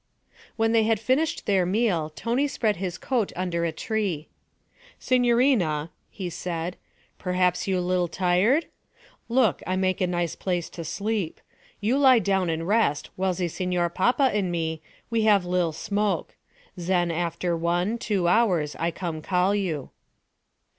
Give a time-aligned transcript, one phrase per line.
[0.55, 4.29] When they had finished their meal Tony spread his coat under a tree.
[4.97, 6.75] 'Signorina,' he said,
[7.19, 8.65] 'perhaps you li'l' tired?
[9.29, 11.39] Look, I make nice place to sleep.
[11.79, 16.33] You lie down and rest while ze Signor Papa and me, we have li'l' smoke.
[16.79, 19.91] Zen after one, two hours I come call you.'